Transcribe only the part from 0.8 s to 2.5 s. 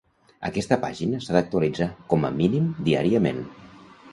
pàgina s'ha d'actualitzar, com a